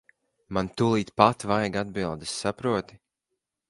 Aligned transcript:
Man 0.57 0.71
tūlīt 0.81 1.13
pat 1.23 1.47
vajag 1.53 1.79
atbildes, 1.85 2.35
saproti. 2.45 3.03